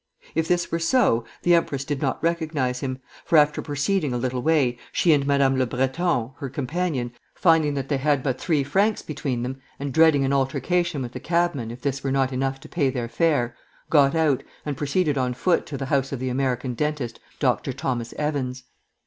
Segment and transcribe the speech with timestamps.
[0.33, 4.41] If this were so, the empress did not recognize him, for after proceeding a little
[4.41, 9.43] way, she and Madame le Breton, her companion, finding they had but three francs between
[9.43, 12.89] them, and dreading an altercation with the cabman if this were not enough to pay
[12.89, 13.55] their fare,
[13.91, 17.71] got out, and proceeded on foot to the house of the American dentist, Dr.
[17.71, 18.63] Thomas Evans.